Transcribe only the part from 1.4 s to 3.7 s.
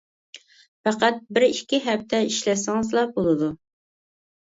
ئىككى ھەپتە ئىشلەتسىڭىزلا بولىدۇ.